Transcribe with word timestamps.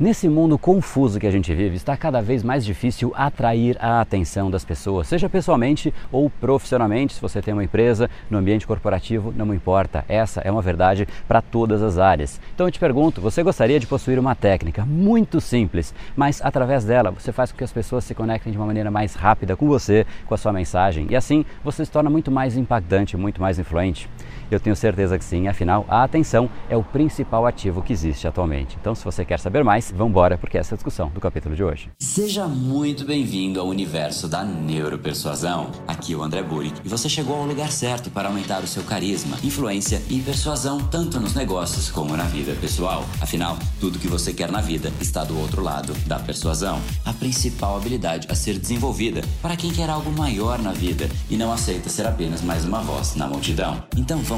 Nesse 0.00 0.28
mundo 0.28 0.56
confuso 0.56 1.18
que 1.18 1.26
a 1.26 1.30
gente 1.30 1.52
vive, 1.52 1.74
está 1.74 1.96
cada 1.96 2.22
vez 2.22 2.44
mais 2.44 2.64
difícil 2.64 3.12
atrair 3.16 3.76
a 3.80 4.00
atenção 4.00 4.48
das 4.48 4.64
pessoas, 4.64 5.08
seja 5.08 5.28
pessoalmente 5.28 5.92
ou 6.12 6.30
profissionalmente. 6.30 7.14
Se 7.14 7.20
você 7.20 7.42
tem 7.42 7.52
uma 7.52 7.64
empresa, 7.64 8.08
no 8.30 8.38
ambiente 8.38 8.64
corporativo, 8.64 9.34
não 9.36 9.52
importa. 9.52 10.04
Essa 10.08 10.40
é 10.42 10.52
uma 10.52 10.62
verdade 10.62 11.08
para 11.26 11.42
todas 11.42 11.82
as 11.82 11.98
áreas. 11.98 12.40
Então 12.54 12.68
eu 12.68 12.70
te 12.70 12.78
pergunto: 12.78 13.20
você 13.20 13.42
gostaria 13.42 13.80
de 13.80 13.88
possuir 13.88 14.20
uma 14.20 14.36
técnica 14.36 14.86
muito 14.86 15.40
simples, 15.40 15.92
mas 16.14 16.40
através 16.44 16.84
dela 16.84 17.10
você 17.10 17.32
faz 17.32 17.50
com 17.50 17.58
que 17.58 17.64
as 17.64 17.72
pessoas 17.72 18.04
se 18.04 18.14
conectem 18.14 18.52
de 18.52 18.58
uma 18.58 18.66
maneira 18.68 18.92
mais 18.92 19.14
rápida 19.14 19.56
com 19.56 19.66
você, 19.66 20.06
com 20.26 20.34
a 20.34 20.38
sua 20.38 20.52
mensagem, 20.52 21.08
e 21.10 21.16
assim 21.16 21.44
você 21.64 21.84
se 21.84 21.90
torna 21.90 22.08
muito 22.08 22.30
mais 22.30 22.56
impactante, 22.56 23.16
muito 23.16 23.40
mais 23.40 23.58
influente? 23.58 24.08
Eu 24.50 24.58
tenho 24.58 24.74
certeza 24.74 25.18
que 25.18 25.24
sim, 25.24 25.46
afinal, 25.46 25.84
a 25.88 26.02
atenção 26.02 26.48
é 26.70 26.76
o 26.76 26.82
principal 26.82 27.46
ativo 27.46 27.82
que 27.82 27.92
existe 27.92 28.26
atualmente. 28.26 28.78
Então, 28.80 28.94
se 28.94 29.04
você 29.04 29.22
quer 29.22 29.38
saber 29.38 29.62
mais, 29.62 29.92
vamos 29.94 30.10
embora, 30.10 30.38
porque 30.38 30.56
essa 30.56 30.72
é 30.72 30.74
a 30.74 30.78
discussão 30.78 31.10
do 31.10 31.20
capítulo 31.20 31.54
de 31.54 31.62
hoje. 31.62 31.90
Seja 31.98 32.46
muito 32.46 33.04
bem-vindo 33.04 33.60
ao 33.60 33.68
universo 33.68 34.26
da 34.26 34.42
neuropersuasão. 34.42 35.70
Aqui 35.86 36.14
é 36.14 36.16
o 36.16 36.22
André 36.22 36.42
Buri 36.42 36.72
e 36.82 36.88
você 36.88 37.10
chegou 37.10 37.36
ao 37.36 37.44
lugar 37.44 37.70
certo 37.70 38.10
para 38.10 38.28
aumentar 38.28 38.62
o 38.62 38.66
seu 38.66 38.82
carisma, 38.82 39.36
influência 39.44 40.00
e 40.08 40.18
persuasão 40.20 40.80
tanto 40.80 41.20
nos 41.20 41.34
negócios 41.34 41.90
como 41.90 42.16
na 42.16 42.24
vida 42.24 42.54
pessoal. 42.58 43.04
Afinal, 43.20 43.58
tudo 43.78 43.98
que 43.98 44.08
você 44.08 44.32
quer 44.32 44.50
na 44.50 44.62
vida 44.62 44.90
está 44.98 45.24
do 45.24 45.38
outro 45.38 45.62
lado 45.62 45.92
da 46.06 46.18
persuasão. 46.18 46.80
A 47.04 47.12
principal 47.12 47.76
habilidade 47.76 48.26
a 48.30 48.34
ser 48.34 48.58
desenvolvida 48.58 49.20
para 49.42 49.56
quem 49.56 49.70
quer 49.70 49.90
algo 49.90 50.10
maior 50.10 50.58
na 50.58 50.72
vida 50.72 51.06
e 51.28 51.36
não 51.36 51.52
aceita 51.52 51.90
ser 51.90 52.06
apenas 52.06 52.40
mais 52.40 52.64
uma 52.64 52.80
voz 52.80 53.14
na 53.14 53.26
multidão. 53.26 53.82
Então, 53.94 54.18
vamos 54.20 54.37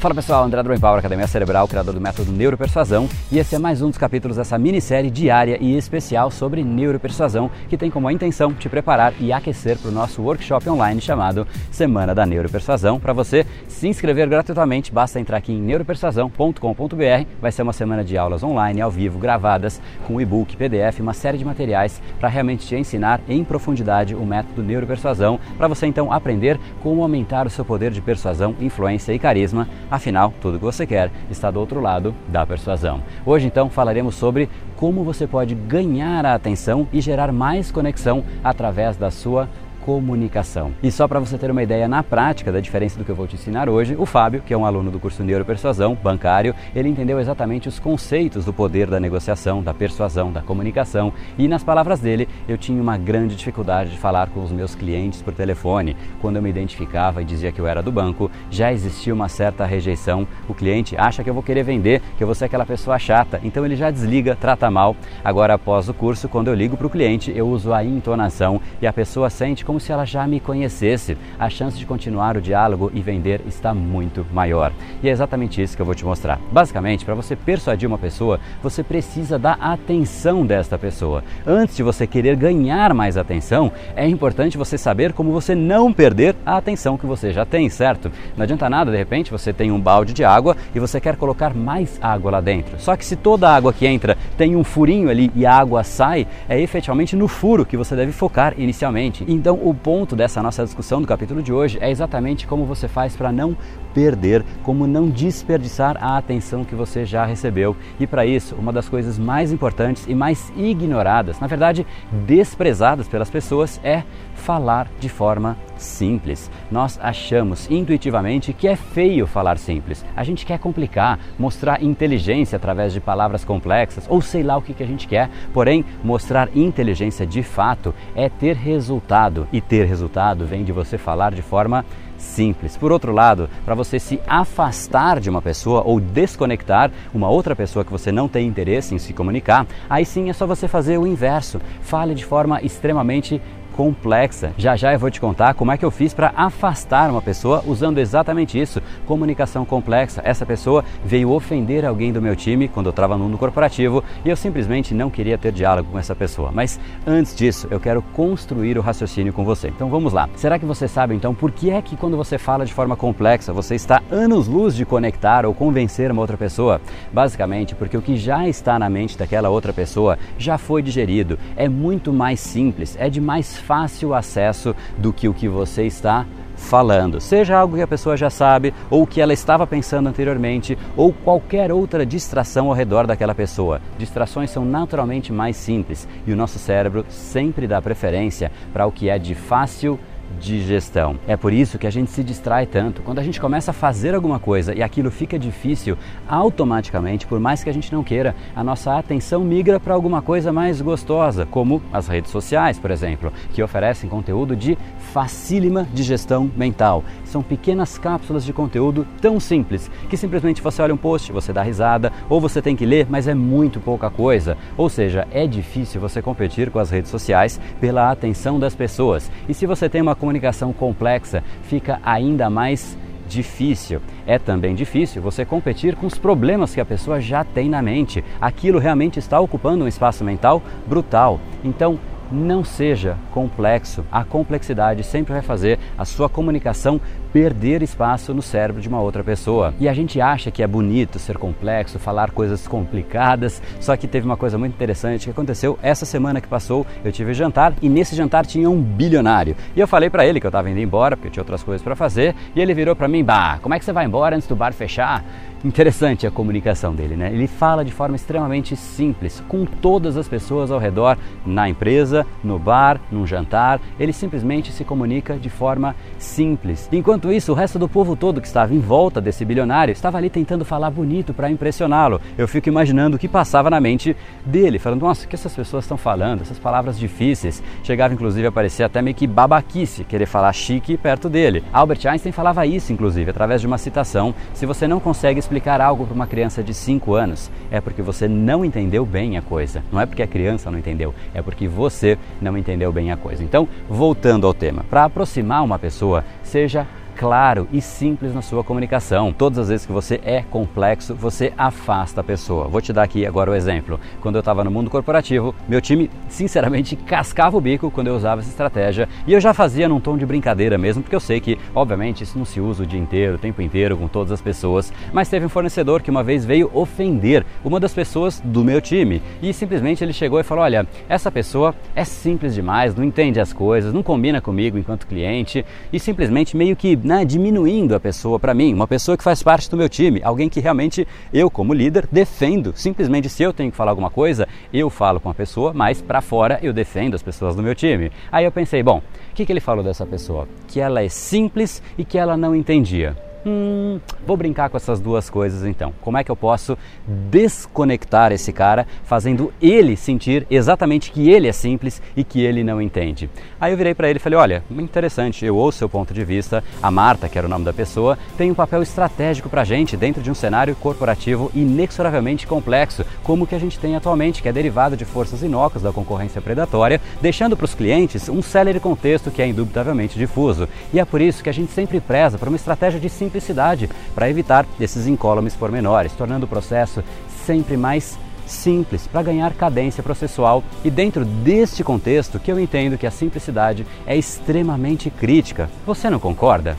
Fala 0.00 0.14
pessoal, 0.14 0.44
André 0.44 0.62
Brain 0.62 0.80
Power, 0.80 0.98
Academia 0.98 1.26
Cerebral, 1.26 1.68
criador 1.68 1.92
do 1.92 2.00
método 2.00 2.32
Neuropersuasão, 2.32 3.06
e 3.30 3.38
esse 3.38 3.54
é 3.54 3.58
mais 3.58 3.82
um 3.82 3.90
dos 3.90 3.98
capítulos 3.98 4.38
dessa 4.38 4.56
minissérie 4.56 5.10
diária 5.10 5.58
e 5.60 5.76
especial 5.76 6.30
sobre 6.30 6.64
neuropersuasão, 6.64 7.50
que 7.68 7.76
tem 7.76 7.90
como 7.90 8.10
intenção 8.10 8.54
te 8.54 8.66
preparar 8.66 9.12
e 9.20 9.30
aquecer 9.30 9.76
para 9.76 9.90
o 9.90 9.92
nosso 9.92 10.22
workshop 10.22 10.70
online 10.70 11.02
chamado 11.02 11.46
Semana 11.70 12.14
da 12.14 12.24
Neuropersuasão. 12.24 12.98
Para 12.98 13.12
você 13.12 13.44
se 13.68 13.88
inscrever 13.88 14.26
gratuitamente, 14.26 14.90
basta 14.90 15.20
entrar 15.20 15.36
aqui 15.36 15.52
em 15.52 15.60
neuropersuasão.com.br. 15.60 17.26
Vai 17.38 17.52
ser 17.52 17.60
uma 17.60 17.74
semana 17.74 18.02
de 18.02 18.16
aulas 18.16 18.42
online, 18.42 18.80
ao 18.80 18.90
vivo, 18.90 19.18
gravadas, 19.18 19.82
com 20.06 20.18
e-book, 20.18 20.56
PDF, 20.56 21.00
uma 21.00 21.12
série 21.12 21.36
de 21.36 21.44
materiais 21.44 22.00
para 22.18 22.30
realmente 22.30 22.66
te 22.66 22.74
ensinar 22.74 23.20
em 23.28 23.44
profundidade 23.44 24.14
o 24.14 24.24
método 24.24 24.62
Neuropersuasão, 24.62 25.38
para 25.58 25.68
você 25.68 25.86
então 25.86 26.10
aprender 26.10 26.58
como 26.82 27.02
aumentar 27.02 27.46
o 27.46 27.50
seu 27.50 27.66
poder 27.66 27.90
de 27.90 28.00
persuasão, 28.00 28.56
influência 28.58 29.12
e 29.12 29.18
carisma 29.18 29.68
Afinal, 29.90 30.32
tudo 30.40 30.58
que 30.58 30.64
você 30.64 30.86
quer 30.86 31.10
está 31.28 31.50
do 31.50 31.58
outro 31.58 31.80
lado 31.80 32.14
da 32.28 32.46
persuasão. 32.46 33.02
Hoje, 33.26 33.46
então, 33.46 33.68
falaremos 33.68 34.14
sobre 34.14 34.48
como 34.76 35.02
você 35.02 35.26
pode 35.26 35.54
ganhar 35.54 36.24
a 36.24 36.34
atenção 36.34 36.86
e 36.92 37.00
gerar 37.00 37.32
mais 37.32 37.72
conexão 37.72 38.24
através 38.44 38.96
da 38.96 39.10
sua 39.10 39.48
comunicação. 39.84 40.72
E 40.82 40.90
só 40.90 41.08
para 41.08 41.20
você 41.20 41.36
ter 41.38 41.50
uma 41.50 41.62
ideia 41.62 41.88
na 41.88 42.02
prática 42.02 42.52
da 42.52 42.60
diferença 42.60 42.98
do 42.98 43.04
que 43.04 43.10
eu 43.10 43.16
vou 43.16 43.26
te 43.26 43.34
ensinar 43.34 43.68
hoje, 43.68 43.96
o 43.98 44.06
Fábio, 44.06 44.42
que 44.42 44.52
é 44.52 44.56
um 44.56 44.64
aluno 44.64 44.90
do 44.90 45.00
curso 45.00 45.22
Neuropersuasão, 45.22 45.94
bancário, 45.94 46.54
ele 46.74 46.88
entendeu 46.88 47.18
exatamente 47.18 47.68
os 47.68 47.78
conceitos 47.78 48.44
do 48.44 48.52
poder 48.52 48.88
da 48.88 49.00
negociação, 49.00 49.62
da 49.62 49.74
persuasão, 49.74 50.32
da 50.32 50.42
comunicação 50.42 51.12
e 51.38 51.48
nas 51.48 51.64
palavras 51.64 52.00
dele, 52.00 52.28
eu 52.48 52.58
tinha 52.58 52.80
uma 52.80 52.96
grande 52.96 53.34
dificuldade 53.34 53.90
de 53.90 53.98
falar 53.98 54.28
com 54.28 54.42
os 54.42 54.52
meus 54.52 54.74
clientes 54.74 55.22
por 55.22 55.32
telefone. 55.32 55.96
Quando 56.20 56.36
eu 56.36 56.42
me 56.42 56.50
identificava 56.50 57.22
e 57.22 57.24
dizia 57.24 57.52
que 57.52 57.60
eu 57.60 57.66
era 57.66 57.82
do 57.82 57.92
banco, 57.92 58.30
já 58.50 58.72
existia 58.72 59.14
uma 59.14 59.28
certa 59.28 59.64
rejeição. 59.64 60.26
O 60.48 60.54
cliente 60.54 60.96
acha 60.96 61.24
que 61.24 61.30
eu 61.30 61.34
vou 61.34 61.42
querer 61.42 61.62
vender, 61.62 62.02
que 62.16 62.22
eu 62.22 62.26
vou 62.26 62.34
ser 62.34 62.46
aquela 62.46 62.66
pessoa 62.66 62.98
chata, 62.98 63.40
então 63.42 63.64
ele 63.64 63.76
já 63.76 63.90
desliga, 63.90 64.36
trata 64.36 64.70
mal. 64.70 64.96
Agora, 65.24 65.54
após 65.54 65.88
o 65.88 65.94
curso, 65.94 66.28
quando 66.28 66.48
eu 66.48 66.54
ligo 66.54 66.76
para 66.76 66.86
o 66.86 66.90
cliente, 66.90 67.32
eu 67.34 67.48
uso 67.48 67.72
a 67.72 67.84
entonação 67.84 68.60
e 68.80 68.86
a 68.86 68.92
pessoa 68.92 69.30
sente 69.30 69.64
como 69.70 69.78
se 69.78 69.92
ela 69.92 70.04
já 70.04 70.26
me 70.26 70.40
conhecesse. 70.40 71.16
A 71.38 71.48
chance 71.48 71.78
de 71.78 71.86
continuar 71.86 72.36
o 72.36 72.40
diálogo 72.40 72.90
e 72.92 73.00
vender 73.00 73.40
está 73.46 73.72
muito 73.72 74.26
maior. 74.32 74.72
E 75.00 75.08
é 75.08 75.12
exatamente 75.12 75.62
isso 75.62 75.76
que 75.76 75.80
eu 75.80 75.86
vou 75.86 75.94
te 75.94 76.04
mostrar. 76.04 76.40
Basicamente, 76.50 77.04
para 77.04 77.14
você 77.14 77.36
persuadir 77.36 77.86
uma 77.86 77.96
pessoa, 77.96 78.40
você 78.60 78.82
precisa 78.82 79.38
da 79.38 79.52
atenção 79.52 80.44
desta 80.44 80.76
pessoa. 80.76 81.22
Antes 81.46 81.76
de 81.76 81.84
você 81.84 82.04
querer 82.04 82.34
ganhar 82.34 82.92
mais 82.92 83.16
atenção, 83.16 83.70
é 83.94 84.08
importante 84.08 84.58
você 84.58 84.76
saber 84.76 85.12
como 85.12 85.30
você 85.30 85.54
não 85.54 85.92
perder 85.92 86.34
a 86.44 86.56
atenção 86.56 86.98
que 86.98 87.06
você 87.06 87.32
já 87.32 87.46
tem, 87.46 87.68
certo? 87.68 88.10
Não 88.36 88.42
adianta 88.42 88.68
nada, 88.68 88.90
de 88.90 88.96
repente, 88.96 89.30
você 89.30 89.52
tem 89.52 89.70
um 89.70 89.78
balde 89.78 90.12
de 90.12 90.24
água 90.24 90.56
e 90.74 90.80
você 90.80 91.00
quer 91.00 91.14
colocar 91.14 91.54
mais 91.54 91.96
água 92.02 92.32
lá 92.32 92.40
dentro. 92.40 92.74
Só 92.80 92.96
que 92.96 93.04
se 93.04 93.14
toda 93.14 93.48
a 93.48 93.54
água 93.54 93.72
que 93.72 93.86
entra 93.86 94.18
tem 94.36 94.56
um 94.56 94.64
furinho 94.64 95.08
ali 95.08 95.30
e 95.32 95.46
a 95.46 95.54
água 95.54 95.84
sai, 95.84 96.26
é 96.48 96.60
efetivamente 96.60 97.14
no 97.14 97.28
furo 97.28 97.64
que 97.64 97.76
você 97.76 97.94
deve 97.94 98.10
focar 98.10 98.52
inicialmente. 98.58 99.24
Então, 99.28 99.59
o 99.62 99.74
ponto 99.74 100.16
dessa 100.16 100.42
nossa 100.42 100.64
discussão 100.64 101.00
do 101.00 101.06
capítulo 101.06 101.42
de 101.42 101.52
hoje 101.52 101.78
é 101.80 101.90
exatamente 101.90 102.46
como 102.46 102.64
você 102.64 102.88
faz 102.88 103.14
para 103.14 103.30
não 103.30 103.56
perder, 103.92 104.44
como 104.62 104.86
não 104.86 105.08
desperdiçar 105.08 105.96
a 106.02 106.16
atenção 106.16 106.64
que 106.64 106.74
você 106.74 107.04
já 107.04 107.24
recebeu. 107.24 107.76
E 107.98 108.06
para 108.06 108.24
isso, 108.24 108.54
uma 108.56 108.72
das 108.72 108.88
coisas 108.88 109.18
mais 109.18 109.52
importantes 109.52 110.06
e 110.08 110.14
mais 110.14 110.52
ignoradas, 110.56 111.38
na 111.38 111.46
verdade, 111.46 111.86
desprezadas 112.26 113.08
pelas 113.08 113.30
pessoas, 113.30 113.80
é 113.84 114.02
falar 114.34 114.88
de 114.98 115.08
forma 115.08 115.56
simples. 115.80 116.50
Nós 116.70 116.98
achamos 117.02 117.70
intuitivamente 117.70 118.52
que 118.52 118.68
é 118.68 118.76
feio 118.76 119.26
falar 119.26 119.58
simples. 119.58 120.04
A 120.14 120.22
gente 120.24 120.46
quer 120.46 120.58
complicar, 120.58 121.18
mostrar 121.38 121.82
inteligência 121.82 122.56
através 122.56 122.92
de 122.92 123.00
palavras 123.00 123.44
complexas 123.44 124.06
ou 124.08 124.20
sei 124.20 124.42
lá 124.42 124.56
o 124.56 124.62
que, 124.62 124.74
que 124.74 124.82
a 124.82 124.86
gente 124.86 125.08
quer. 125.08 125.30
Porém, 125.52 125.84
mostrar 126.02 126.48
inteligência 126.54 127.26
de 127.26 127.42
fato 127.42 127.94
é 128.14 128.28
ter 128.28 128.56
resultado. 128.56 129.48
E 129.52 129.60
ter 129.60 129.86
resultado 129.86 130.46
vem 130.46 130.64
de 130.64 130.72
você 130.72 130.98
falar 130.98 131.32
de 131.32 131.42
forma 131.42 131.84
simples. 132.20 132.76
Por 132.76 132.92
outro 132.92 133.12
lado, 133.12 133.48
para 133.64 133.74
você 133.74 133.98
se 133.98 134.20
afastar 134.26 135.18
de 135.18 135.30
uma 135.30 135.42
pessoa 135.42 135.82
ou 135.84 135.98
desconectar 135.98 136.90
uma 137.12 137.28
outra 137.28 137.56
pessoa 137.56 137.84
que 137.84 137.90
você 137.90 138.12
não 138.12 138.28
tem 138.28 138.46
interesse 138.46 138.94
em 138.94 138.98
se 138.98 139.12
comunicar, 139.12 139.66
aí 139.88 140.04
sim 140.04 140.28
é 140.28 140.32
só 140.32 140.46
você 140.46 140.68
fazer 140.68 140.98
o 140.98 141.06
inverso. 141.06 141.60
Fale 141.80 142.14
de 142.14 142.24
forma 142.24 142.60
extremamente 142.62 143.40
complexa. 143.76 144.52
Já 144.56 144.76
já 144.76 144.92
eu 144.92 144.98
vou 144.98 145.10
te 145.10 145.20
contar 145.20 145.54
como 145.54 145.72
é 145.72 145.78
que 145.78 145.84
eu 145.84 145.90
fiz 145.90 146.12
para 146.12 146.32
afastar 146.36 147.10
uma 147.10 147.22
pessoa 147.22 147.62
usando 147.66 147.98
exatamente 147.98 148.60
isso, 148.60 148.82
comunicação 149.06 149.64
complexa. 149.64 150.20
Essa 150.24 150.44
pessoa 150.44 150.84
veio 151.04 151.30
ofender 151.30 151.84
alguém 151.84 152.12
do 152.12 152.22
meu 152.22 152.34
time 152.34 152.68
quando 152.68 152.86
eu 152.86 152.90
estava 152.90 153.16
no 153.16 153.24
mundo 153.24 153.38
corporativo 153.38 154.02
e 154.24 154.28
eu 154.28 154.36
simplesmente 154.36 154.94
não 154.94 155.10
queria 155.10 155.38
ter 155.38 155.52
diálogo 155.52 155.90
com 155.92 155.98
essa 155.98 156.14
pessoa. 156.14 156.50
Mas 156.52 156.80
antes 157.06 157.34
disso, 157.34 157.68
eu 157.70 157.80
quero 157.80 158.02
construir 158.02 158.78
o 158.78 158.80
raciocínio 158.80 159.32
com 159.32 159.44
você. 159.44 159.68
Então 159.68 159.88
vamos 159.88 160.12
lá. 160.12 160.28
Será 160.34 160.58
que 160.58 160.64
você 160.64 160.88
sabe 160.88 161.14
então 161.14 161.34
por 161.34 161.50
que 161.50 161.70
é 161.70 161.80
que 161.80 161.96
quando 161.96 162.16
você 162.16 162.38
fala 162.38 162.66
de 162.66 162.74
forma 162.74 162.96
complexa, 162.96 163.52
você 163.52 163.74
está 163.74 164.02
anos-luz 164.10 164.74
de 164.74 164.84
conectar 164.84 165.46
ou 165.46 165.54
convencer 165.54 166.10
uma 166.10 166.20
outra 166.20 166.36
pessoa? 166.36 166.80
Basicamente, 167.12 167.74
porque 167.74 167.96
o 167.96 168.02
que 168.02 168.16
já 168.16 168.48
está 168.48 168.78
na 168.78 168.88
mente 168.88 169.16
daquela 169.16 169.48
outra 169.48 169.72
pessoa 169.72 170.18
já 170.38 170.58
foi 170.58 170.82
digerido. 170.82 171.38
É 171.56 171.68
muito 171.68 172.12
mais 172.12 172.40
simples, 172.40 172.96
é 172.98 173.08
de 173.08 173.20
mais 173.20 173.59
fácil 173.60 174.14
acesso 174.14 174.74
do 174.98 175.12
que 175.12 175.28
o 175.28 175.34
que 175.34 175.48
você 175.48 175.84
está 175.84 176.26
falando, 176.60 177.20
seja 177.20 177.58
algo 177.58 177.76
que 177.76 177.82
a 177.82 177.88
pessoa 177.88 178.16
já 178.16 178.28
sabe, 178.28 178.74
ou 178.90 179.06
que 179.06 179.20
ela 179.20 179.32
estava 179.32 179.66
pensando 179.66 180.08
anteriormente, 180.08 180.76
ou 180.96 181.12
qualquer 181.12 181.72
outra 181.72 182.04
distração 182.04 182.68
ao 182.68 182.74
redor 182.74 183.06
daquela 183.06 183.34
pessoa. 183.34 183.80
Distrações 183.98 184.50
são 184.50 184.64
naturalmente 184.64 185.32
mais 185.32 185.56
simples 185.56 186.06
e 186.26 186.32
o 186.32 186.36
nosso 186.36 186.58
cérebro 186.58 187.04
sempre 187.08 187.66
dá 187.66 187.80
preferência 187.80 188.52
para 188.72 188.86
o 188.86 188.92
que 188.92 189.08
é 189.08 189.18
de 189.18 189.34
fácil 189.34 189.98
digestão. 190.38 191.16
É 191.26 191.36
por 191.36 191.52
isso 191.52 191.78
que 191.78 191.86
a 191.86 191.90
gente 191.90 192.10
se 192.10 192.22
distrai 192.22 192.66
tanto. 192.66 193.02
Quando 193.02 193.18
a 193.18 193.22
gente 193.22 193.40
começa 193.40 193.70
a 193.70 193.74
fazer 193.74 194.14
alguma 194.14 194.38
coisa 194.38 194.74
e 194.74 194.82
aquilo 194.82 195.10
fica 195.10 195.38
difícil, 195.38 195.96
automaticamente, 196.28 197.26
por 197.26 197.40
mais 197.40 197.64
que 197.64 197.70
a 197.70 197.72
gente 197.72 197.92
não 197.92 198.04
queira, 198.04 198.34
a 198.54 198.62
nossa 198.62 198.96
atenção 198.96 199.42
migra 199.44 199.80
para 199.80 199.94
alguma 199.94 200.22
coisa 200.22 200.52
mais 200.52 200.80
gostosa, 200.80 201.46
como 201.46 201.82
as 201.92 202.08
redes 202.08 202.30
sociais, 202.30 202.78
por 202.78 202.90
exemplo, 202.90 203.32
que 203.52 203.62
oferecem 203.62 204.08
conteúdo 204.08 204.54
de 204.54 204.76
facílima 205.12 205.86
digestão 205.92 206.50
mental. 206.56 207.02
São 207.24 207.42
pequenas 207.42 207.98
cápsulas 207.98 208.44
de 208.44 208.52
conteúdo 208.52 209.06
tão 209.20 209.40
simples 209.40 209.90
que 210.08 210.16
simplesmente 210.16 210.62
você 210.62 210.82
olha 210.82 210.94
um 210.94 210.96
post, 210.96 211.32
você 211.32 211.52
dá 211.52 211.62
risada, 211.62 212.12
ou 212.28 212.40
você 212.40 212.62
tem 212.62 212.76
que 212.76 212.86
ler, 212.86 213.06
mas 213.08 213.26
é 213.26 213.34
muito 213.34 213.80
pouca 213.80 214.10
coisa. 214.10 214.56
Ou 214.76 214.88
seja, 214.88 215.26
é 215.30 215.46
difícil 215.46 216.00
você 216.00 216.22
competir 216.22 216.70
com 216.70 216.78
as 216.78 216.90
redes 216.90 217.10
sociais 217.10 217.60
pela 217.80 218.10
atenção 218.10 218.58
das 218.58 218.74
pessoas. 218.74 219.30
E 219.48 219.54
se 219.54 219.66
você 219.66 219.88
tem 219.88 220.00
uma 220.00 220.14
comunicação 220.20 220.72
complexa, 220.72 221.42
fica 221.62 221.98
ainda 222.04 222.48
mais 222.48 222.96
difícil. 223.26 224.00
É 224.26 224.38
também 224.38 224.74
difícil 224.74 225.22
você 225.22 225.44
competir 225.44 225.96
com 225.96 226.06
os 226.06 226.18
problemas 226.18 226.74
que 226.74 226.80
a 226.80 226.84
pessoa 226.84 227.20
já 227.20 227.42
tem 227.42 227.68
na 227.68 227.80
mente. 227.80 228.22
Aquilo 228.40 228.78
realmente 228.78 229.18
está 229.18 229.40
ocupando 229.40 229.84
um 229.84 229.88
espaço 229.88 230.22
mental 230.24 230.62
brutal. 230.86 231.40
Então, 231.64 231.98
não 232.30 232.64
seja 232.64 233.16
complexo. 233.32 234.04
A 234.10 234.24
complexidade 234.24 235.02
sempre 235.02 235.32
vai 235.32 235.42
fazer 235.42 235.78
a 235.96 236.04
sua 236.04 236.28
comunicação 236.28 237.00
perder 237.32 237.82
espaço 237.82 238.34
no 238.34 238.42
cérebro 238.42 238.82
de 238.82 238.88
uma 238.88 239.00
outra 239.00 239.22
pessoa. 239.22 239.72
E 239.78 239.88
a 239.88 239.94
gente 239.94 240.20
acha 240.20 240.50
que 240.50 240.62
é 240.62 240.66
bonito 240.66 241.18
ser 241.18 241.38
complexo, 241.38 241.98
falar 241.98 242.30
coisas 242.30 242.66
complicadas, 242.66 243.62
só 243.80 243.96
que 243.96 244.08
teve 244.08 244.26
uma 244.26 244.36
coisa 244.36 244.58
muito 244.58 244.74
interessante 244.74 245.24
que 245.24 245.30
aconteceu 245.30 245.78
essa 245.82 246.04
semana 246.04 246.40
que 246.40 246.48
passou. 246.48 246.86
Eu 247.04 247.12
tive 247.12 247.34
jantar 247.34 247.74
e 247.80 247.88
nesse 247.88 248.16
jantar 248.16 248.44
tinha 248.46 248.68
um 248.68 248.80
bilionário. 248.80 249.56
E 249.76 249.80
eu 249.80 249.86
falei 249.86 250.10
para 250.10 250.26
ele 250.26 250.40
que 250.40 250.46
eu 250.46 250.50
estava 250.50 250.70
indo 250.70 250.80
embora, 250.80 251.16
porque 251.16 251.28
eu 251.28 251.32
tinha 251.32 251.42
outras 251.42 251.62
coisas 251.62 251.82
para 251.82 251.94
fazer, 251.94 252.34
e 252.54 252.60
ele 252.60 252.74
virou 252.74 252.96
para 252.96 253.08
mim: 253.08 253.24
"Bah, 253.24 253.58
como 253.62 253.74
é 253.74 253.78
que 253.78 253.84
você 253.84 253.92
vai 253.92 254.04
embora 254.04 254.36
antes 254.36 254.48
do 254.48 254.56
bar 254.56 254.72
fechar?" 254.72 255.24
Interessante 255.62 256.26
a 256.26 256.30
comunicação 256.30 256.94
dele, 256.94 257.16
né? 257.16 257.30
Ele 257.30 257.46
fala 257.46 257.84
de 257.84 257.92
forma 257.92 258.16
extremamente 258.16 258.74
simples, 258.74 259.44
com 259.46 259.66
todas 259.66 260.16
as 260.16 260.26
pessoas 260.26 260.70
ao 260.70 260.78
redor, 260.78 261.18
na 261.44 261.68
empresa, 261.68 262.26
no 262.42 262.58
bar, 262.58 262.98
num 263.12 263.26
jantar. 263.26 263.78
Ele 263.98 264.10
simplesmente 264.10 264.72
se 264.72 264.84
comunica 264.84 265.36
de 265.36 265.50
forma 265.50 265.94
simples. 266.18 266.88
Enquanto 266.90 267.30
isso, 267.30 267.52
o 267.52 267.54
resto 267.54 267.78
do 267.78 267.90
povo 267.90 268.16
todo 268.16 268.40
que 268.40 268.46
estava 268.46 268.74
em 268.74 268.78
volta 268.78 269.20
desse 269.20 269.44
bilionário 269.44 269.92
estava 269.92 270.16
ali 270.16 270.30
tentando 270.30 270.64
falar 270.64 270.90
bonito 270.90 271.34
para 271.34 271.50
impressioná-lo. 271.50 272.22
Eu 272.38 272.48
fico 272.48 272.70
imaginando 272.70 273.16
o 273.16 273.18
que 273.18 273.28
passava 273.28 273.68
na 273.68 273.80
mente 273.80 274.16
dele, 274.46 274.78
falando: 274.78 275.02
nossa, 275.02 275.26
o 275.26 275.28
que 275.28 275.34
essas 275.34 275.54
pessoas 275.54 275.84
estão 275.84 275.98
falando? 275.98 276.40
Essas 276.40 276.58
palavras 276.58 276.98
difíceis. 276.98 277.62
Chegava 277.84 278.14
inclusive 278.14 278.46
a 278.46 278.52
parecer 278.52 278.84
até 278.84 279.02
meio 279.02 279.14
que 279.14 279.26
babaquice 279.26 280.04
querer 280.04 280.24
falar 280.24 280.54
chique 280.54 280.96
perto 280.96 281.28
dele. 281.28 281.62
Albert 281.70 282.06
Einstein 282.06 282.32
falava 282.32 282.64
isso, 282.64 282.94
inclusive, 282.94 283.30
através 283.30 283.60
de 283.60 283.66
uma 283.66 283.76
citação: 283.76 284.34
se 284.54 284.64
você 284.64 284.88
não 284.88 284.98
consegue 284.98 285.49
explicar 285.50 285.80
algo 285.80 286.06
para 286.06 286.14
uma 286.14 286.28
criança 286.28 286.62
de 286.62 286.72
5 286.72 287.12
anos, 287.12 287.50
é 287.72 287.80
porque 287.80 288.00
você 288.00 288.28
não 288.28 288.64
entendeu 288.64 289.04
bem 289.04 289.36
a 289.36 289.42
coisa. 289.42 289.82
Não 289.90 290.00
é 290.00 290.06
porque 290.06 290.22
a 290.22 290.26
criança 290.26 290.70
não 290.70 290.78
entendeu, 290.78 291.12
é 291.34 291.42
porque 291.42 291.66
você 291.66 292.16
não 292.40 292.56
entendeu 292.56 292.92
bem 292.92 293.10
a 293.10 293.16
coisa. 293.16 293.42
Então, 293.42 293.68
voltando 293.88 294.46
ao 294.46 294.54
tema, 294.54 294.84
para 294.88 295.04
aproximar 295.04 295.64
uma 295.64 295.76
pessoa, 295.76 296.24
seja 296.44 296.86
claro 297.20 297.68
e 297.70 297.82
simples 297.82 298.34
na 298.34 298.40
sua 298.40 298.64
comunicação. 298.64 299.30
Todas 299.30 299.58
as 299.58 299.68
vezes 299.68 299.84
que 299.84 299.92
você 299.92 300.18
é 300.24 300.42
complexo, 300.42 301.14
você 301.14 301.52
afasta 301.58 302.22
a 302.22 302.24
pessoa. 302.24 302.66
Vou 302.66 302.80
te 302.80 302.94
dar 302.94 303.02
aqui 303.02 303.26
agora 303.26 303.50
o 303.50 303.54
exemplo. 303.54 304.00
Quando 304.22 304.36
eu 304.36 304.38
estava 304.38 304.64
no 304.64 304.70
mundo 304.70 304.88
corporativo, 304.88 305.54
meu 305.68 305.82
time, 305.82 306.10
sinceramente, 306.30 306.96
cascava 307.04 307.58
o 307.58 307.60
bico 307.60 307.90
quando 307.90 308.06
eu 308.06 308.16
usava 308.16 308.40
essa 308.40 308.48
estratégia 308.48 309.06
e 309.26 309.34
eu 309.34 309.40
já 309.40 309.52
fazia 309.52 309.86
num 309.86 310.00
tom 310.00 310.16
de 310.16 310.24
brincadeira 310.24 310.78
mesmo, 310.78 311.02
porque 311.02 311.14
eu 311.14 311.20
sei 311.20 311.40
que, 311.40 311.58
obviamente, 311.74 312.24
isso 312.24 312.38
não 312.38 312.46
se 312.46 312.58
usa 312.58 312.84
o 312.84 312.86
dia 312.86 312.98
inteiro, 312.98 313.34
o 313.34 313.38
tempo 313.38 313.60
inteiro, 313.60 313.98
com 313.98 314.08
todas 314.08 314.32
as 314.32 314.40
pessoas. 314.40 314.90
Mas 315.12 315.28
teve 315.28 315.44
um 315.44 315.50
fornecedor 315.50 316.00
que 316.00 316.10
uma 316.10 316.22
vez 316.22 316.46
veio 316.46 316.70
ofender 316.72 317.44
uma 317.62 317.78
das 317.78 317.92
pessoas 317.92 318.40
do 318.42 318.64
meu 318.64 318.80
time 318.80 319.20
e 319.42 319.52
simplesmente 319.52 320.02
ele 320.02 320.14
chegou 320.14 320.40
e 320.40 320.42
falou: 320.42 320.64
Olha, 320.64 320.86
essa 321.06 321.30
pessoa 321.30 321.74
é 321.94 322.02
simples 322.02 322.54
demais, 322.54 322.94
não 322.94 323.04
entende 323.04 323.38
as 323.38 323.52
coisas, 323.52 323.92
não 323.92 324.02
combina 324.02 324.40
comigo 324.40 324.78
enquanto 324.78 325.06
cliente 325.06 325.66
e 325.92 326.00
simplesmente 326.00 326.56
meio 326.56 326.74
que 326.74 326.96
né, 327.10 327.24
diminuindo 327.24 327.96
a 327.96 327.98
pessoa 327.98 328.38
para 328.38 328.54
mim, 328.54 328.72
uma 328.72 328.86
pessoa 328.86 329.16
que 329.16 329.24
faz 329.24 329.42
parte 329.42 329.68
do 329.68 329.76
meu 329.76 329.88
time, 329.88 330.20
alguém 330.22 330.48
que 330.48 330.60
realmente 330.60 331.08
eu, 331.32 331.50
como 331.50 331.74
líder, 331.74 332.06
defendo. 332.10 332.72
Simplesmente, 332.76 333.28
se 333.28 333.42
eu 333.42 333.52
tenho 333.52 333.72
que 333.72 333.76
falar 333.76 333.90
alguma 333.90 334.10
coisa, 334.10 334.46
eu 334.72 334.88
falo 334.88 335.18
com 335.18 335.28
a 335.28 335.34
pessoa, 335.34 335.72
mas 335.74 336.00
para 336.00 336.20
fora 336.20 336.60
eu 336.62 336.72
defendo 336.72 337.16
as 337.16 337.22
pessoas 337.22 337.56
do 337.56 337.64
meu 337.64 337.74
time. 337.74 338.12
Aí 338.30 338.44
eu 338.44 338.52
pensei, 338.52 338.80
bom, 338.80 338.98
o 338.98 339.34
que, 339.34 339.44
que 339.44 339.52
ele 339.52 339.58
falou 339.58 339.82
dessa 339.82 340.06
pessoa? 340.06 340.46
Que 340.68 340.78
ela 340.78 341.02
é 341.02 341.08
simples 341.08 341.82
e 341.98 342.04
que 342.04 342.16
ela 342.16 342.36
não 342.36 342.54
entendia. 342.54 343.16
Hum, 343.44 343.98
vou 344.26 344.36
brincar 344.36 344.68
com 344.68 344.76
essas 344.76 345.00
duas 345.00 345.30
coisas 345.30 345.64
então. 345.64 345.94
Como 346.02 346.18
é 346.18 346.24
que 346.24 346.30
eu 346.30 346.36
posso 346.36 346.76
desconectar 347.06 348.32
esse 348.32 348.52
cara, 348.52 348.86
fazendo 349.04 349.52
ele 349.62 349.96
sentir 349.96 350.46
exatamente 350.50 351.10
que 351.10 351.30
ele 351.30 351.48
é 351.48 351.52
simples 351.52 352.02
e 352.14 352.22
que 352.22 352.42
ele 352.42 352.62
não 352.62 352.82
entende? 352.82 353.30
Aí 353.58 353.72
eu 353.72 353.78
virei 353.78 353.94
para 353.94 354.10
ele 354.10 354.18
e 354.18 354.20
falei: 354.20 354.38
Olha, 354.38 354.62
interessante, 354.70 355.44
eu 355.44 355.56
ouço 355.56 355.78
seu 355.78 355.88
ponto 355.88 356.12
de 356.12 356.24
vista. 356.24 356.62
A 356.82 356.90
Marta, 356.90 357.28
que 357.28 357.38
era 357.38 357.46
o 357.46 357.50
nome 357.50 357.64
da 357.64 357.72
pessoa, 357.72 358.18
tem 358.36 358.50
um 358.50 358.54
papel 358.54 358.82
estratégico 358.82 359.48
para 359.48 359.62
a 359.62 359.64
gente 359.64 359.96
dentro 359.96 360.22
de 360.22 360.30
um 360.30 360.34
cenário 360.34 360.76
corporativo 360.76 361.50
inexoravelmente 361.54 362.46
complexo, 362.46 363.04
como 363.22 363.44
o 363.44 363.46
que 363.46 363.54
a 363.54 363.58
gente 363.58 363.78
tem 363.78 363.96
atualmente, 363.96 364.42
que 364.42 364.48
é 364.48 364.52
derivado 364.52 364.96
de 364.96 365.04
forças 365.04 365.42
inócuas 365.42 365.82
da 365.82 365.92
concorrência 365.92 366.42
predatória, 366.42 367.00
deixando 367.22 367.56
para 367.56 367.64
os 367.64 367.74
clientes 367.74 368.28
um 368.28 368.42
célere 368.42 368.80
contexto 368.80 369.30
que 369.30 369.40
é 369.40 369.46
indubitavelmente 369.46 370.18
difuso. 370.18 370.68
E 370.92 371.00
é 371.00 371.04
por 371.04 371.20
isso 371.20 371.42
que 371.42 371.48
a 371.48 371.54
gente 371.54 371.72
sempre 371.72 372.00
preza 372.00 372.36
por 372.36 372.48
uma 372.48 372.56
estratégia 372.56 373.00
de 373.00 373.08
simplicidade 373.30 373.88
para 374.14 374.28
evitar 374.28 374.66
esses 374.80 375.06
incólumes 375.06 375.54
pormenores, 375.54 376.12
tornando 376.12 376.46
o 376.46 376.48
processo 376.48 377.02
sempre 377.46 377.76
mais 377.76 378.18
simples 378.46 379.06
para 379.06 379.22
ganhar 379.22 379.54
cadência 379.54 380.02
processual 380.02 380.64
e 380.84 380.90
dentro 380.90 381.24
deste 381.24 381.84
contexto 381.84 382.40
que 382.40 382.50
eu 382.50 382.58
entendo 382.58 382.98
que 382.98 383.06
a 383.06 383.10
simplicidade 383.10 383.86
é 384.04 384.16
extremamente 384.16 385.08
crítica. 385.08 385.70
Você 385.86 386.10
não 386.10 386.18
concorda? 386.18 386.76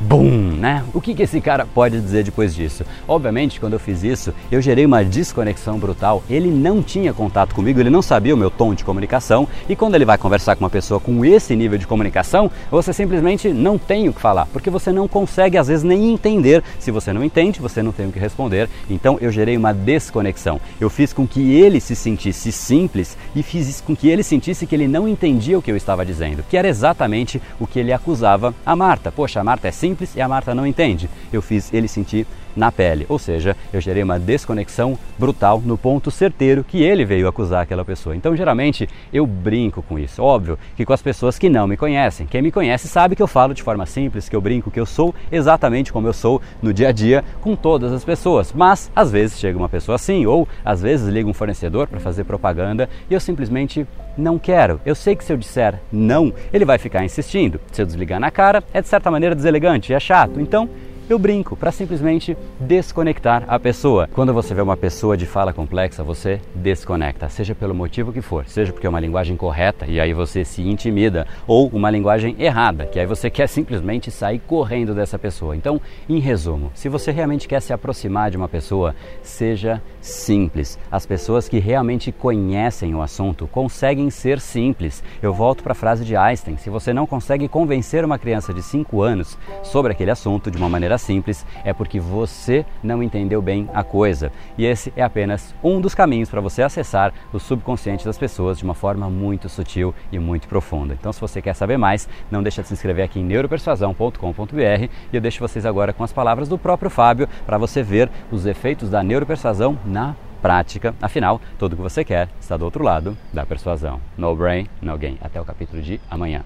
Bum, 0.00 0.56
né? 0.56 0.82
O 0.94 1.00
que, 1.00 1.14
que 1.14 1.22
esse 1.22 1.42
cara 1.42 1.66
pode 1.66 2.00
dizer 2.00 2.24
depois 2.24 2.54
disso? 2.54 2.86
Obviamente, 3.06 3.60
quando 3.60 3.74
eu 3.74 3.78
fiz 3.78 4.02
isso, 4.02 4.32
eu 4.50 4.60
gerei 4.62 4.86
uma 4.86 5.04
desconexão 5.04 5.78
brutal. 5.78 6.22
Ele 6.28 6.50
não 6.50 6.82
tinha 6.82 7.12
contato 7.12 7.54
comigo, 7.54 7.78
ele 7.78 7.90
não 7.90 8.00
sabia 8.00 8.34
o 8.34 8.38
meu 8.38 8.50
tom 8.50 8.72
de 8.72 8.82
comunicação. 8.82 9.46
E 9.68 9.76
quando 9.76 9.96
ele 9.96 10.06
vai 10.06 10.16
conversar 10.16 10.56
com 10.56 10.64
uma 10.64 10.70
pessoa 10.70 10.98
com 10.98 11.22
esse 11.22 11.54
nível 11.54 11.76
de 11.76 11.86
comunicação, 11.86 12.50
você 12.70 12.94
simplesmente 12.94 13.50
não 13.50 13.76
tem 13.76 14.08
o 14.08 14.12
que 14.14 14.20
falar, 14.22 14.46
porque 14.46 14.70
você 14.70 14.90
não 14.90 15.06
consegue 15.06 15.58
às 15.58 15.68
vezes 15.68 15.84
nem 15.84 16.10
entender. 16.10 16.64
Se 16.78 16.90
você 16.90 17.12
não 17.12 17.22
entende, 17.22 17.60
você 17.60 17.82
não 17.82 17.92
tem 17.92 18.08
o 18.08 18.12
que 18.12 18.18
responder. 18.18 18.70
Então 18.88 19.18
eu 19.20 19.30
gerei 19.30 19.54
uma 19.54 19.74
desconexão. 19.74 20.58
Eu 20.80 20.88
fiz 20.88 21.12
com 21.12 21.26
que 21.26 21.52
ele 21.52 21.78
se 21.78 21.94
sentisse 21.94 22.50
simples 22.50 23.18
e 23.36 23.42
fiz 23.42 23.82
com 23.82 23.94
que 23.94 24.08
ele 24.08 24.22
sentisse 24.22 24.66
que 24.66 24.74
ele 24.74 24.88
não 24.88 25.06
entendia 25.06 25.58
o 25.58 25.62
que 25.62 25.70
eu 25.70 25.76
estava 25.76 26.06
dizendo, 26.06 26.42
que 26.48 26.56
era 26.56 26.68
exatamente 26.68 27.40
o 27.60 27.66
que 27.66 27.78
ele 27.78 27.92
acusava 27.92 28.54
a 28.64 28.74
Marta. 28.74 29.12
Poxa, 29.12 29.40
a 29.40 29.44
Marta 29.44 29.68
é 29.68 29.70
simples 29.70 29.89
simples 29.90 30.14
e 30.14 30.20
a 30.20 30.28
Marta 30.28 30.54
não 30.54 30.66
entende. 30.66 31.10
Eu 31.32 31.42
fiz 31.42 31.72
ele 31.72 31.88
sentir 31.88 32.26
na 32.56 32.70
pele, 32.72 33.06
ou 33.08 33.18
seja, 33.18 33.56
eu 33.72 33.80
gerei 33.80 34.02
uma 34.02 34.18
desconexão 34.18 34.98
brutal 35.18 35.62
no 35.64 35.76
ponto 35.76 36.10
certeiro 36.10 36.64
que 36.64 36.82
ele 36.82 37.04
veio 37.04 37.28
acusar 37.28 37.62
aquela 37.62 37.84
pessoa. 37.84 38.16
Então, 38.16 38.34
geralmente, 38.36 38.88
eu 39.12 39.26
brinco 39.26 39.82
com 39.82 39.98
isso. 39.98 40.22
Óbvio 40.22 40.58
que 40.76 40.84
com 40.84 40.92
as 40.92 41.02
pessoas 41.02 41.38
que 41.38 41.48
não 41.48 41.66
me 41.66 41.76
conhecem. 41.76 42.26
Quem 42.26 42.42
me 42.42 42.52
conhece 42.52 42.88
sabe 42.88 43.16
que 43.16 43.22
eu 43.22 43.26
falo 43.26 43.54
de 43.54 43.62
forma 43.62 43.86
simples, 43.86 44.28
que 44.28 44.36
eu 44.36 44.40
brinco, 44.40 44.70
que 44.70 44.80
eu 44.80 44.86
sou 44.86 45.14
exatamente 45.30 45.92
como 45.92 46.06
eu 46.06 46.12
sou 46.12 46.40
no 46.62 46.72
dia 46.72 46.88
a 46.88 46.92
dia 46.92 47.24
com 47.40 47.54
todas 47.54 47.92
as 47.92 48.04
pessoas. 48.04 48.52
Mas, 48.52 48.90
às 48.94 49.10
vezes, 49.10 49.38
chega 49.38 49.58
uma 49.58 49.68
pessoa 49.68 49.96
assim, 49.96 50.26
ou 50.26 50.48
às 50.64 50.82
vezes 50.82 51.08
liga 51.08 51.28
um 51.28 51.34
fornecedor 51.34 51.86
para 51.86 52.00
fazer 52.00 52.24
propaganda 52.24 52.88
e 53.08 53.14
eu 53.14 53.20
simplesmente 53.20 53.86
não 54.16 54.38
quero. 54.38 54.80
Eu 54.84 54.94
sei 54.94 55.16
que 55.16 55.24
se 55.24 55.32
eu 55.32 55.36
disser 55.36 55.80
não, 55.90 56.32
ele 56.52 56.64
vai 56.64 56.78
ficar 56.78 57.04
insistindo. 57.04 57.60
Se 57.72 57.82
eu 57.82 57.86
desligar 57.86 58.20
na 58.20 58.30
cara, 58.30 58.62
é 58.72 58.80
de 58.80 58.88
certa 58.88 59.10
maneira 59.10 59.34
deselegante, 59.34 59.92
é 59.92 60.00
chato. 60.00 60.40
Então, 60.40 60.68
eu 61.12 61.18
brinco 61.18 61.56
para 61.56 61.72
simplesmente 61.72 62.36
desconectar 62.60 63.42
a 63.48 63.58
pessoa. 63.58 64.08
Quando 64.12 64.32
você 64.32 64.54
vê 64.54 64.62
uma 64.62 64.76
pessoa 64.76 65.16
de 65.16 65.26
fala 65.26 65.52
complexa, 65.52 66.04
você 66.04 66.40
desconecta, 66.54 67.28
seja 67.28 67.52
pelo 67.52 67.74
motivo 67.74 68.12
que 68.12 68.20
for, 68.20 68.46
seja 68.46 68.72
porque 68.72 68.86
é 68.86 68.90
uma 68.90 69.00
linguagem 69.00 69.36
correta 69.36 69.86
e 69.86 69.98
aí 69.98 70.14
você 70.14 70.44
se 70.44 70.62
intimida, 70.62 71.26
ou 71.48 71.66
uma 71.70 71.90
linguagem 71.90 72.36
errada, 72.38 72.86
que 72.86 73.00
aí 73.00 73.06
você 73.06 73.28
quer 73.28 73.48
simplesmente 73.48 74.08
sair 74.08 74.38
correndo 74.38 74.94
dessa 74.94 75.18
pessoa. 75.18 75.56
Então, 75.56 75.80
em 76.08 76.20
resumo, 76.20 76.70
se 76.74 76.88
você 76.88 77.10
realmente 77.10 77.48
quer 77.48 77.60
se 77.60 77.72
aproximar 77.72 78.30
de 78.30 78.36
uma 78.36 78.48
pessoa, 78.48 78.94
seja 79.20 79.82
simples. 80.00 80.78
As 80.92 81.06
pessoas 81.06 81.48
que 81.48 81.58
realmente 81.58 82.12
conhecem 82.12 82.94
o 82.94 83.02
assunto 83.02 83.48
conseguem 83.48 84.10
ser 84.10 84.38
simples. 84.38 85.02
Eu 85.20 85.34
volto 85.34 85.64
para 85.64 85.72
a 85.72 85.74
frase 85.74 86.04
de 86.04 86.14
Einstein: 86.14 86.56
se 86.56 86.70
você 86.70 86.92
não 86.92 87.04
consegue 87.04 87.48
convencer 87.48 88.04
uma 88.04 88.18
criança 88.18 88.54
de 88.54 88.62
5 88.62 89.02
anos 89.02 89.36
sobre 89.64 89.90
aquele 89.90 90.12
assunto 90.12 90.52
de 90.52 90.56
uma 90.56 90.68
maneira 90.68 90.99
simples, 91.00 91.44
é 91.64 91.72
porque 91.72 91.98
você 91.98 92.64
não 92.82 93.02
entendeu 93.02 93.42
bem 93.42 93.68
a 93.74 93.82
coisa. 93.82 94.30
E 94.56 94.64
esse 94.64 94.92
é 94.96 95.02
apenas 95.02 95.54
um 95.62 95.80
dos 95.80 95.94
caminhos 95.94 96.28
para 96.28 96.40
você 96.40 96.62
acessar 96.62 97.12
o 97.32 97.38
subconsciente 97.38 98.04
das 98.04 98.18
pessoas 98.18 98.58
de 98.58 98.64
uma 98.64 98.74
forma 98.74 99.08
muito 99.10 99.48
sutil 99.48 99.94
e 100.12 100.18
muito 100.18 100.48
profunda. 100.48 100.94
Então, 100.94 101.12
se 101.12 101.20
você 101.20 101.42
quer 101.42 101.54
saber 101.54 101.76
mais, 101.76 102.08
não 102.30 102.42
deixa 102.42 102.62
de 102.62 102.68
se 102.68 102.74
inscrever 102.74 103.04
aqui 103.04 103.20
em 103.20 103.24
neuropersuasão.com.br 103.24 104.84
e 105.12 105.16
eu 105.16 105.20
deixo 105.20 105.40
vocês 105.40 105.66
agora 105.66 105.92
com 105.92 106.04
as 106.04 106.12
palavras 106.12 106.48
do 106.48 106.58
próprio 106.58 106.90
Fábio 106.90 107.28
para 107.46 107.58
você 107.58 107.82
ver 107.82 108.10
os 108.30 108.46
efeitos 108.46 108.90
da 108.90 109.02
neuropersuasão 109.02 109.78
na 109.84 110.14
prática. 110.40 110.94
Afinal, 111.00 111.40
tudo 111.58 111.76
que 111.76 111.82
você 111.82 112.04
quer 112.04 112.28
está 112.40 112.56
do 112.56 112.64
outro 112.64 112.82
lado 112.82 113.16
da 113.32 113.44
persuasão. 113.44 114.00
No 114.16 114.34
brain, 114.34 114.66
no 114.80 114.96
gain. 114.96 115.18
Até 115.20 115.40
o 115.40 115.44
capítulo 115.44 115.82
de 115.82 116.00
amanhã. 116.10 116.42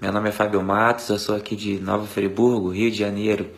Meu 0.00 0.10
nome 0.10 0.30
é 0.30 0.32
Fábio 0.32 0.62
Matos, 0.62 1.10
eu 1.10 1.18
sou 1.18 1.36
aqui 1.36 1.54
de 1.54 1.78
Nova 1.78 2.06
Friburgo, 2.06 2.70
Rio 2.70 2.90
de 2.90 2.96
Janeiro. 2.96 3.50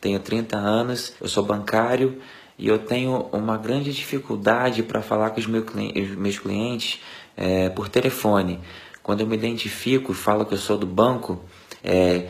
Tenho 0.00 0.18
30 0.18 0.56
anos, 0.56 1.12
eu 1.20 1.28
sou 1.28 1.44
bancário 1.44 2.22
e 2.58 2.66
eu 2.68 2.78
tenho 2.78 3.28
uma 3.30 3.58
grande 3.58 3.92
dificuldade 3.92 4.82
para 4.82 5.02
falar 5.02 5.28
com 5.28 5.40
os 5.40 5.46
meus 5.46 6.38
clientes 6.38 7.02
é, 7.36 7.68
por 7.68 7.90
telefone. 7.90 8.60
Quando 9.02 9.20
eu 9.20 9.26
me 9.26 9.36
identifico 9.36 10.12
e 10.12 10.14
falo 10.14 10.46
que 10.46 10.54
eu 10.54 10.58
sou 10.58 10.78
do 10.78 10.86
banco, 10.86 11.44
é, 11.84 12.28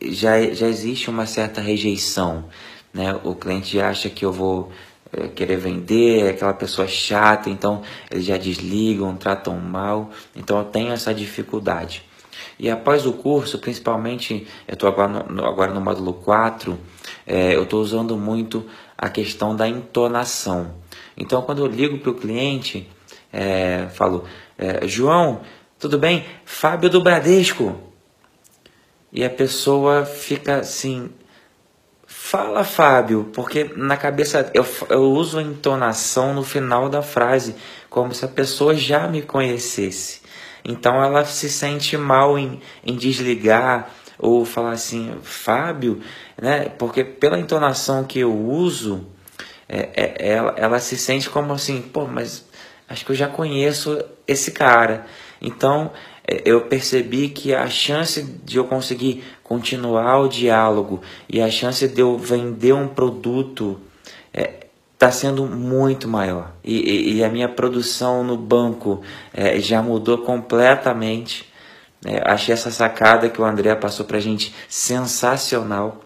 já, 0.00 0.40
já 0.54 0.68
existe 0.68 1.10
uma 1.10 1.26
certa 1.26 1.60
rejeição. 1.60 2.44
Né? 2.94 3.12
O 3.24 3.34
cliente 3.34 3.80
acha 3.80 4.08
que 4.08 4.24
eu 4.24 4.32
vou 4.32 4.70
é, 5.12 5.26
querer 5.26 5.56
vender, 5.56 6.26
é 6.26 6.30
aquela 6.30 6.54
pessoa 6.54 6.86
chata, 6.86 7.50
então 7.50 7.82
eles 8.08 8.24
já 8.24 8.36
desligam, 8.36 9.16
tratam 9.16 9.58
mal. 9.58 10.12
Então 10.36 10.58
eu 10.58 10.64
tenho 10.64 10.92
essa 10.92 11.12
dificuldade. 11.12 12.06
E 12.58 12.68
após 12.68 13.06
o 13.06 13.12
curso, 13.12 13.58
principalmente, 13.58 14.46
eu 14.66 14.74
estou 14.74 14.88
agora 14.88 15.24
no, 15.24 15.44
agora 15.44 15.72
no 15.72 15.80
módulo 15.80 16.12
4, 16.12 16.78
é, 17.26 17.54
eu 17.54 17.62
estou 17.62 17.80
usando 17.80 18.16
muito 18.16 18.66
a 18.96 19.08
questão 19.08 19.54
da 19.54 19.68
entonação. 19.68 20.74
Então, 21.16 21.42
quando 21.42 21.64
eu 21.64 21.66
ligo 21.66 21.98
para 21.98 22.10
o 22.10 22.14
cliente, 22.14 22.88
é, 23.32 23.86
falo, 23.92 24.24
é, 24.56 24.86
João, 24.88 25.42
tudo 25.78 25.98
bem? 25.98 26.24
Fábio 26.44 26.90
do 26.90 27.00
Bradesco. 27.00 27.80
E 29.12 29.24
a 29.24 29.30
pessoa 29.30 30.04
fica 30.04 30.56
assim, 30.56 31.10
fala 32.06 32.64
Fábio, 32.64 33.30
porque 33.32 33.70
na 33.76 33.96
cabeça 33.96 34.50
eu, 34.52 34.66
eu 34.90 35.12
uso 35.12 35.38
a 35.38 35.42
entonação 35.42 36.34
no 36.34 36.42
final 36.42 36.88
da 36.88 37.00
frase, 37.00 37.54
como 37.88 38.12
se 38.12 38.24
a 38.24 38.28
pessoa 38.28 38.74
já 38.74 39.06
me 39.08 39.22
conhecesse. 39.22 40.20
Então 40.68 41.02
ela 41.02 41.24
se 41.24 41.48
sente 41.48 41.96
mal 41.96 42.38
em, 42.38 42.60
em 42.84 42.94
desligar 42.94 43.90
ou 44.18 44.44
falar 44.44 44.72
assim, 44.72 45.14
Fábio, 45.22 46.00
né? 46.40 46.68
Porque 46.78 47.02
pela 47.02 47.38
entonação 47.38 48.04
que 48.04 48.18
eu 48.18 48.36
uso, 48.36 49.06
é, 49.66 49.88
é, 49.96 50.28
ela, 50.28 50.54
ela 50.58 50.78
se 50.78 50.98
sente 50.98 51.30
como 51.30 51.54
assim, 51.54 51.80
pô, 51.80 52.06
mas 52.06 52.46
acho 52.86 53.06
que 53.06 53.12
eu 53.12 53.16
já 53.16 53.28
conheço 53.28 53.98
esse 54.26 54.50
cara. 54.50 55.06
Então 55.40 55.90
é, 56.22 56.42
eu 56.44 56.60
percebi 56.60 57.30
que 57.30 57.54
a 57.54 57.70
chance 57.70 58.22
de 58.22 58.58
eu 58.58 58.64
conseguir 58.64 59.24
continuar 59.42 60.18
o 60.20 60.28
diálogo 60.28 61.00
e 61.30 61.40
a 61.40 61.50
chance 61.50 61.88
de 61.88 62.02
eu 62.02 62.18
vender 62.18 62.74
um 62.74 62.88
produto 62.88 63.80
está 64.98 65.12
sendo 65.12 65.46
muito 65.46 66.08
maior. 66.08 66.50
E, 66.64 66.74
e, 66.74 67.14
e, 67.14 67.24
a 67.24 67.28
minha 67.28 67.48
produção 67.48 68.24
no 68.24 68.36
banco 68.36 69.00
é, 69.32 69.60
já 69.60 69.80
mudou 69.80 70.18
completamente. 70.18 71.48
É, 72.04 72.20
achei 72.28 72.52
essa 72.52 72.72
sacada 72.72 73.28
que 73.28 73.40
o 73.40 73.44
André 73.44 73.76
passou 73.76 74.04
para 74.04 74.16
a 74.16 74.20
gente 74.20 74.52
sensacional. 74.68 76.00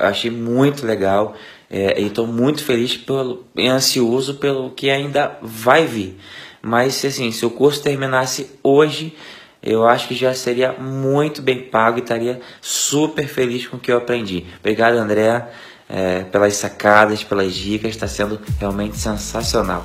Achei 0.00 0.30
muito 0.30 0.86
legal. 0.86 1.34
É, 1.68 2.00
e 2.00 2.06
estou 2.06 2.26
muito 2.26 2.64
feliz 2.64 2.96
pelo, 2.96 3.44
e 3.54 3.68
ansioso 3.68 4.34
pelo 4.36 4.70
que 4.70 4.90
ainda 4.90 5.36
vai 5.42 5.86
vir. 5.86 6.18
Mas 6.62 7.04
assim, 7.04 7.30
se 7.32 7.44
o 7.44 7.50
curso 7.50 7.82
terminasse 7.82 8.50
hoje, 8.62 9.14
eu 9.62 9.86
acho 9.86 10.08
que 10.08 10.14
já 10.14 10.32
seria 10.32 10.72
muito 10.72 11.42
bem 11.42 11.60
pago 11.60 11.98
e 11.98 12.02
estaria 12.02 12.40
super 12.62 13.26
feliz 13.26 13.66
com 13.66 13.76
o 13.76 13.80
que 13.80 13.92
eu 13.92 13.98
aprendi. 13.98 14.44
Obrigado, 14.60 14.96
André, 14.96 15.48
é, 15.92 16.24
pelas 16.24 16.56
sacadas, 16.56 17.22
pelas 17.22 17.54
dicas, 17.54 17.90
está 17.90 18.08
sendo 18.08 18.40
realmente 18.58 18.96
sensacional. 18.96 19.84